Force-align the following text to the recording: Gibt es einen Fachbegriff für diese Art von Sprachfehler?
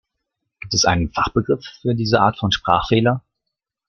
Gibt 0.61 0.73
es 0.73 0.85
einen 0.85 1.11
Fachbegriff 1.11 1.63
für 1.81 1.93
diese 1.93 2.21
Art 2.21 2.39
von 2.39 2.51
Sprachfehler? 2.51 3.23